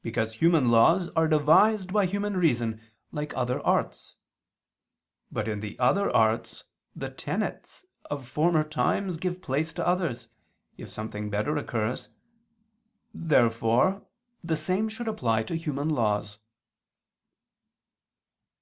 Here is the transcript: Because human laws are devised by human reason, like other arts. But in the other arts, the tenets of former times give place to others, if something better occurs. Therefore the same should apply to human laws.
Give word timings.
Because 0.00 0.36
human 0.36 0.70
laws 0.70 1.10
are 1.10 1.28
devised 1.28 1.92
by 1.92 2.06
human 2.06 2.38
reason, 2.38 2.80
like 3.12 3.36
other 3.36 3.60
arts. 3.60 4.16
But 5.30 5.46
in 5.48 5.60
the 5.60 5.78
other 5.78 6.08
arts, 6.16 6.64
the 6.94 7.10
tenets 7.10 7.84
of 8.10 8.26
former 8.26 8.64
times 8.64 9.18
give 9.18 9.42
place 9.42 9.74
to 9.74 9.86
others, 9.86 10.28
if 10.78 10.88
something 10.90 11.28
better 11.28 11.58
occurs. 11.58 12.08
Therefore 13.12 14.06
the 14.42 14.56
same 14.56 14.88
should 14.88 15.08
apply 15.08 15.42
to 15.42 15.54
human 15.58 15.90
laws. 15.90 16.38